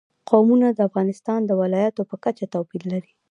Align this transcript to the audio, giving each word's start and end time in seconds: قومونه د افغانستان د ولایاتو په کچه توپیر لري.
قومونه 0.29 0.67
د 0.73 0.79
افغانستان 0.89 1.39
د 1.45 1.51
ولایاتو 1.61 2.01
په 2.09 2.15
کچه 2.23 2.45
توپیر 2.53 2.83
لري. 2.93 3.11